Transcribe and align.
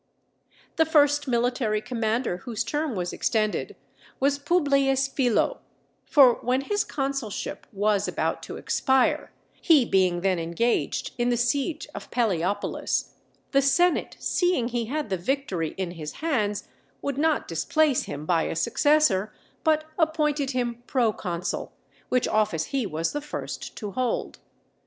The 0.77 0.85
first 0.87 1.27
military 1.27 1.79
commander 1.79 2.37
whose 2.37 2.63
term 2.63 2.95
was 2.95 3.13
extended, 3.13 3.75
was 4.19 4.39
Publius 4.39 5.07
Philo; 5.07 5.59
for 6.07 6.39
when 6.41 6.61
his 6.61 6.83
consulship 6.83 7.67
was 7.71 8.07
about 8.07 8.41
to 8.49 8.57
expire, 8.57 9.31
he 9.61 9.85
being 9.85 10.21
then 10.21 10.39
engaged 10.39 11.11
in 11.19 11.29
the 11.29 11.37
siege 11.37 11.87
of 11.93 12.09
Palæopolis, 12.09 13.09
the 13.51 13.61
senate, 13.61 14.17
seeing 14.19 14.69
he 14.69 14.85
had 14.85 15.11
the 15.11 15.17
victory 15.17 15.75
in 15.77 15.91
his 15.91 16.13
hands, 16.13 16.67
would 17.03 17.19
not 17.19 17.47
displace 17.47 18.05
him 18.05 18.25
by 18.25 18.45
a 18.45 18.55
successor, 18.55 19.31
but 19.63 19.83
appointed 19.99 20.49
him 20.49 20.81
Proconsul, 20.87 21.73
which 22.09 22.27
office 22.27 22.65
he 22.73 22.87
was 22.87 23.11
the 23.11 23.21
first 23.21 23.75
to 23.77 23.91
hold. 23.91 24.39